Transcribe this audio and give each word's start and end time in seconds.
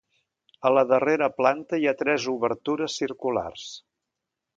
A 0.69 0.69
la 0.75 0.83
darrera 0.91 1.27
planta 1.41 1.79
hi 1.81 1.85
ha 1.91 1.95
tres 1.99 2.25
obertures 2.37 2.97
circulars. 3.03 3.67